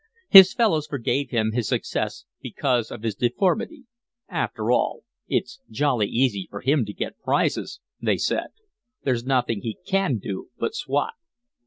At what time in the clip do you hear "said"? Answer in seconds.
8.17-8.47